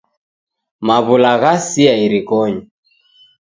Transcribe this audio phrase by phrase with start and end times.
[0.85, 2.61] Maw'ula ghasia irikonyi.